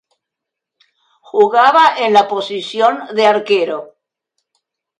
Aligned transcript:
Jugaba 1.19 1.95
en 1.95 2.11
la 2.13 2.27
posición 2.27 3.13
de 3.13 3.27
arquero. 3.27 3.97